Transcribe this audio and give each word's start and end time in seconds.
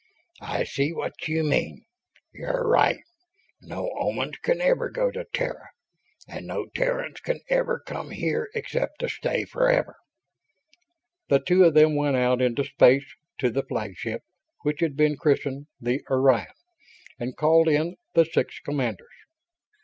I 0.41 0.63
see 0.63 0.91
what 0.93 1.27
you 1.27 1.43
mean. 1.43 1.85
You're 2.33 2.67
right. 2.67 2.97
No 3.61 3.91
Omans 3.99 4.37
can 4.41 4.59
ever 4.59 4.89
go 4.89 5.11
to 5.11 5.25
Terra; 5.31 5.69
and 6.27 6.47
no 6.47 6.65
Terrans 6.73 7.19
can 7.19 7.39
ever 7.49 7.83
come 7.85 8.09
here 8.09 8.49
except 8.55 8.97
to 9.01 9.09
stay 9.09 9.45
forever." 9.45 9.95
The 11.29 11.39
two 11.39 11.69
then 11.69 11.93
went 11.93 12.15
out 12.15 12.41
into 12.41 12.63
space, 12.63 13.05
to 13.37 13.51
the 13.51 13.61
flagship 13.61 14.23
which 14.63 14.79
had 14.81 14.97
been 14.97 15.17
christened 15.17 15.67
the 15.79 16.03
Orion 16.09 16.47
and 17.19 17.37
called 17.37 17.67
in 17.67 17.95
the 18.15 18.23
six 18.25 18.59
commanders. 18.59 19.13